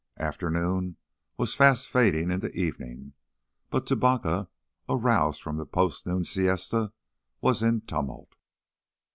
[0.17, 0.97] Afternoon
[1.37, 3.13] was fast fading into evening,
[3.69, 4.47] but Tubacca,
[4.89, 6.91] aroused from the post noon siesta,
[7.39, 8.33] was in tumult.